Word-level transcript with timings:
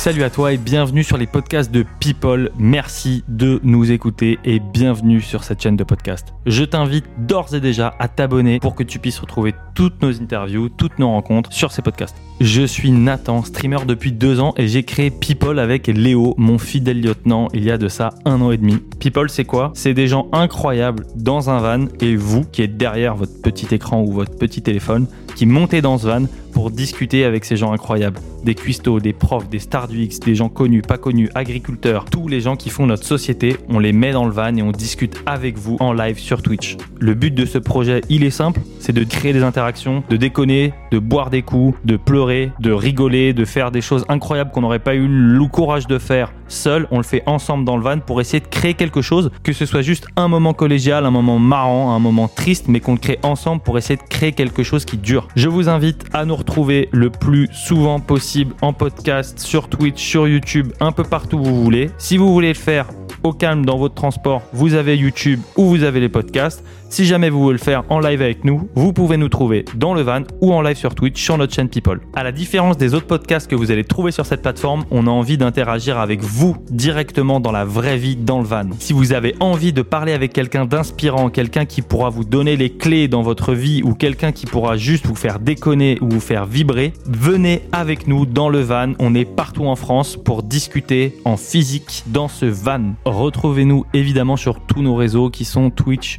Salut 0.00 0.22
à 0.22 0.30
toi 0.30 0.54
et 0.54 0.56
bienvenue 0.56 1.04
sur 1.04 1.18
les 1.18 1.26
podcasts 1.26 1.70
de 1.70 1.84
People. 2.00 2.50
Merci 2.58 3.22
de 3.28 3.60
nous 3.62 3.92
écouter 3.92 4.38
et 4.46 4.58
bienvenue 4.58 5.20
sur 5.20 5.44
cette 5.44 5.62
chaîne 5.62 5.76
de 5.76 5.84
podcast. 5.84 6.32
Je 6.46 6.64
t'invite 6.64 7.04
d'ores 7.18 7.54
et 7.54 7.60
déjà 7.60 7.94
à 7.98 8.08
t'abonner 8.08 8.60
pour 8.60 8.74
que 8.74 8.82
tu 8.82 8.98
puisses 8.98 9.18
retrouver 9.18 9.54
toutes 9.74 10.00
nos 10.00 10.10
interviews, 10.22 10.70
toutes 10.70 10.98
nos 10.98 11.10
rencontres 11.10 11.52
sur 11.52 11.70
ces 11.70 11.82
podcasts. 11.82 12.16
Je 12.40 12.62
suis 12.62 12.92
Nathan, 12.92 13.44
streamer 13.44 13.84
depuis 13.86 14.10
deux 14.10 14.40
ans 14.40 14.54
et 14.56 14.68
j'ai 14.68 14.84
créé 14.84 15.10
People 15.10 15.58
avec 15.58 15.86
Léo, 15.86 16.34
mon 16.38 16.56
fidèle 16.56 17.02
lieutenant, 17.02 17.48
il 17.52 17.64
y 17.64 17.70
a 17.70 17.76
de 17.76 17.88
ça 17.88 18.14
un 18.24 18.40
an 18.40 18.52
et 18.52 18.56
demi. 18.56 18.78
People, 19.00 19.28
c'est 19.28 19.44
quoi? 19.44 19.70
C'est 19.74 19.92
des 19.92 20.08
gens 20.08 20.28
incroyables 20.32 21.04
dans 21.14 21.50
un 21.50 21.58
van 21.58 21.88
et 22.00 22.16
vous 22.16 22.46
qui 22.46 22.62
êtes 22.62 22.78
derrière 22.78 23.16
votre 23.16 23.42
petit 23.42 23.66
écran 23.74 24.00
ou 24.00 24.12
votre 24.12 24.34
petit 24.38 24.62
téléphone 24.62 25.06
qui 25.36 25.44
montez 25.44 25.82
dans 25.82 25.98
ce 25.98 26.06
van 26.06 26.24
pour 26.60 26.70
discuter 26.70 27.24
avec 27.24 27.46
ces 27.46 27.56
gens 27.56 27.72
incroyables. 27.72 28.20
Des 28.44 28.54
cuistots, 28.54 29.00
des 29.00 29.14
profs, 29.14 29.48
des 29.48 29.60
stars 29.60 29.88
du 29.88 30.02
X, 30.02 30.20
des 30.20 30.34
gens 30.34 30.50
connus, 30.50 30.82
pas 30.82 30.98
connus, 30.98 31.30
agriculteurs, 31.34 32.04
tous 32.04 32.28
les 32.28 32.42
gens 32.42 32.54
qui 32.54 32.68
font 32.68 32.84
notre 32.84 33.06
société, 33.06 33.56
on 33.70 33.78
les 33.78 33.94
met 33.94 34.12
dans 34.12 34.26
le 34.26 34.30
van 34.30 34.54
et 34.54 34.60
on 34.60 34.70
discute 34.70 35.16
avec 35.24 35.56
vous 35.56 35.78
en 35.80 35.94
live 35.94 36.18
sur 36.18 36.42
Twitch. 36.42 36.76
Le 36.98 37.14
but 37.14 37.34
de 37.34 37.46
ce 37.46 37.56
projet, 37.56 38.02
il 38.10 38.24
est 38.24 38.30
simple, 38.30 38.60
c'est 38.78 38.92
de 38.92 39.04
créer 39.04 39.32
des 39.32 39.42
interactions, 39.42 40.04
de 40.10 40.18
déconner, 40.18 40.74
de 40.92 40.98
boire 40.98 41.30
des 41.30 41.40
coups, 41.40 41.78
de 41.86 41.96
pleurer, 41.96 42.52
de 42.60 42.72
rigoler, 42.72 43.32
de 43.32 43.46
faire 43.46 43.70
des 43.70 43.80
choses 43.80 44.04
incroyables 44.10 44.50
qu'on 44.50 44.60
n'aurait 44.60 44.80
pas 44.80 44.94
eu 44.94 45.08
le 45.08 45.46
courage 45.46 45.86
de 45.86 45.98
faire 45.98 46.30
seul, 46.48 46.88
on 46.90 46.98
le 46.98 47.04
fait 47.04 47.22
ensemble 47.24 47.64
dans 47.64 47.76
le 47.78 47.82
van 47.82 48.00
pour 48.00 48.20
essayer 48.20 48.40
de 48.40 48.48
créer 48.48 48.74
quelque 48.74 49.00
chose, 49.00 49.30
que 49.44 49.54
ce 49.54 49.64
soit 49.64 49.82
juste 49.82 50.06
un 50.16 50.28
moment 50.28 50.52
collégial, 50.52 51.06
un 51.06 51.10
moment 51.10 51.38
marrant, 51.38 51.94
un 51.94 52.00
moment 52.00 52.28
triste, 52.28 52.66
mais 52.68 52.80
qu'on 52.80 52.92
le 52.92 52.98
crée 52.98 53.18
ensemble 53.22 53.62
pour 53.62 53.78
essayer 53.78 53.96
de 53.96 54.08
créer 54.08 54.32
quelque 54.32 54.62
chose 54.62 54.84
qui 54.84 54.98
dure. 54.98 55.28
Je 55.36 55.48
vous 55.48 55.68
invite 55.68 56.04
à 56.12 56.24
nous 56.24 56.36
retrouver 56.36 56.49
le 56.92 57.10
plus 57.10 57.48
souvent 57.52 58.00
possible 58.00 58.54
en 58.60 58.72
podcast, 58.72 59.38
sur 59.38 59.68
Twitch, 59.68 60.02
sur 60.02 60.26
YouTube, 60.26 60.72
un 60.80 60.92
peu 60.92 61.04
partout 61.04 61.38
où 61.38 61.44
vous 61.44 61.62
voulez. 61.62 61.90
Si 61.96 62.16
vous 62.16 62.32
voulez 62.32 62.48
le 62.48 62.54
faire 62.54 62.86
au 63.22 63.32
calme 63.32 63.64
dans 63.64 63.78
votre 63.78 63.94
transport, 63.94 64.42
vous 64.52 64.74
avez 64.74 64.96
YouTube 64.96 65.40
ou 65.56 65.66
vous 65.66 65.84
avez 65.84 66.00
les 66.00 66.08
podcasts. 66.08 66.64
Si 66.90 67.06
jamais 67.06 67.30
vous 67.30 67.40
voulez 67.40 67.56
le 67.56 67.62
faire 67.62 67.84
en 67.88 68.00
live 68.00 68.20
avec 68.20 68.44
nous, 68.44 68.68
vous 68.74 68.92
pouvez 68.92 69.16
nous 69.16 69.28
trouver 69.28 69.64
dans 69.76 69.94
le 69.94 70.02
van 70.02 70.22
ou 70.40 70.52
en 70.52 70.60
live 70.60 70.76
sur 70.76 70.96
Twitch 70.96 71.22
sur 71.22 71.38
notre 71.38 71.54
chaîne 71.54 71.68
People. 71.68 72.00
À 72.16 72.24
la 72.24 72.32
différence 72.32 72.76
des 72.76 72.94
autres 72.94 73.06
podcasts 73.06 73.48
que 73.48 73.54
vous 73.54 73.70
allez 73.70 73.84
trouver 73.84 74.10
sur 74.10 74.26
cette 74.26 74.42
plateforme, 74.42 74.84
on 74.90 75.06
a 75.06 75.10
envie 75.10 75.38
d'interagir 75.38 75.98
avec 75.98 76.20
vous 76.20 76.56
directement 76.68 77.38
dans 77.38 77.52
la 77.52 77.64
vraie 77.64 77.96
vie 77.96 78.16
dans 78.16 78.40
le 78.40 78.44
van. 78.44 78.64
Si 78.80 78.92
vous 78.92 79.12
avez 79.12 79.36
envie 79.38 79.72
de 79.72 79.82
parler 79.82 80.12
avec 80.12 80.32
quelqu'un 80.32 80.64
d'inspirant, 80.64 81.30
quelqu'un 81.30 81.64
qui 81.64 81.80
pourra 81.80 82.10
vous 82.10 82.24
donner 82.24 82.56
les 82.56 82.70
clés 82.70 83.06
dans 83.06 83.22
votre 83.22 83.54
vie 83.54 83.82
ou 83.84 83.94
quelqu'un 83.94 84.32
qui 84.32 84.46
pourra 84.46 84.76
juste 84.76 85.06
vous 85.06 85.14
faire 85.14 85.38
déconner 85.38 85.96
ou 86.00 86.08
vous 86.10 86.20
faire 86.20 86.44
vibrer, 86.44 86.92
venez 87.06 87.62
avec 87.70 88.08
nous 88.08 88.26
dans 88.26 88.48
le 88.48 88.62
van. 88.62 88.94
On 88.98 89.14
est 89.14 89.24
partout 89.24 89.66
en 89.66 89.76
France 89.76 90.16
pour 90.16 90.42
discuter 90.42 91.14
en 91.24 91.36
physique 91.36 92.02
dans 92.08 92.26
ce 92.26 92.46
van. 92.46 92.94
Retrouvez-nous 93.04 93.86
évidemment 93.94 94.36
sur 94.36 94.58
tous 94.66 94.82
nos 94.82 94.96
réseaux 94.96 95.30
qui 95.30 95.44
sont 95.44 95.70
Twitch, 95.70 96.18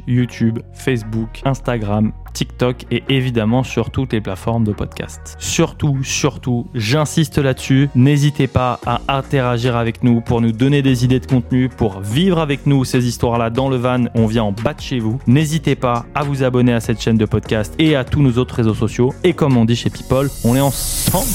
Facebook, 0.73 1.41
Instagram, 1.45 2.11
TikTok 2.33 2.85
et 2.91 3.03
évidemment 3.09 3.63
sur 3.63 3.91
toutes 3.91 4.13
les 4.13 4.21
plateformes 4.21 4.63
de 4.63 4.71
podcast. 4.71 5.35
Surtout, 5.39 6.03
surtout, 6.03 6.67
j'insiste 6.73 7.37
là-dessus, 7.37 7.89
n'hésitez 7.95 8.47
pas 8.47 8.79
à 8.85 9.01
interagir 9.07 9.75
avec 9.75 10.03
nous 10.03 10.21
pour 10.21 10.41
nous 10.41 10.51
donner 10.51 10.81
des 10.81 11.05
idées 11.05 11.19
de 11.19 11.25
contenu, 11.25 11.69
pour 11.69 11.99
vivre 11.99 12.39
avec 12.39 12.65
nous 12.65 12.85
ces 12.85 13.07
histoires-là 13.07 13.49
dans 13.49 13.69
le 13.69 13.77
van, 13.77 14.05
on 14.15 14.25
vient 14.25 14.43
en 14.43 14.51
bas 14.51 14.73
de 14.73 14.81
chez 14.81 14.99
vous. 14.99 15.19
N'hésitez 15.27 15.75
pas 15.75 16.05
à 16.15 16.23
vous 16.23 16.43
abonner 16.43 16.73
à 16.73 16.79
cette 16.79 17.01
chaîne 17.01 17.17
de 17.17 17.25
podcast 17.25 17.73
et 17.79 17.95
à 17.95 18.03
tous 18.03 18.21
nos 18.21 18.37
autres 18.37 18.55
réseaux 18.55 18.73
sociaux. 18.73 19.13
Et 19.23 19.33
comme 19.33 19.57
on 19.57 19.65
dit 19.65 19.75
chez 19.75 19.89
People, 19.89 20.29
on 20.43 20.55
est 20.55 20.61
ensemble. 20.61 21.25